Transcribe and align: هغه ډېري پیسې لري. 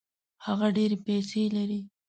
هغه 0.45 0.67
ډېري 0.77 0.97
پیسې 1.05 1.41
لري. 1.55 1.79